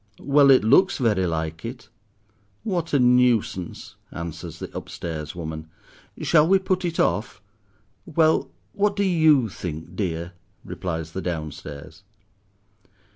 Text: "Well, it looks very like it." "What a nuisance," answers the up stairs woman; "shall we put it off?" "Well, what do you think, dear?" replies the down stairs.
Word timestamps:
"Well, 0.19 0.49
it 0.49 0.63
looks 0.63 0.97
very 0.97 1.27
like 1.27 1.63
it." 1.63 1.87
"What 2.63 2.91
a 2.91 2.97
nuisance," 2.97 3.97
answers 4.11 4.57
the 4.57 4.75
up 4.75 4.89
stairs 4.89 5.35
woman; 5.35 5.69
"shall 6.23 6.47
we 6.47 6.57
put 6.57 6.83
it 6.83 6.99
off?" 6.99 7.39
"Well, 8.07 8.49
what 8.73 8.95
do 8.95 9.03
you 9.03 9.47
think, 9.47 9.95
dear?" 9.95 10.33
replies 10.65 11.11
the 11.11 11.21
down 11.21 11.51
stairs. 11.51 12.01